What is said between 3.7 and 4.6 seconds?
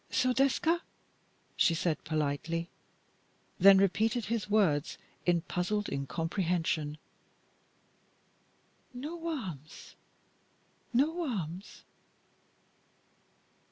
repeated his